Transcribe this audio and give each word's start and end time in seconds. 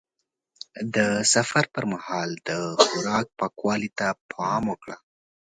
د 0.95 0.97
سفر 1.33 1.63
پر 1.73 1.83
مهال 1.93 2.29
د 2.47 2.49
خوراک 2.85 3.25
پاکوالي 3.39 3.89
ته 3.97 4.07
پام 4.31 4.63
وکړه. 4.71 4.97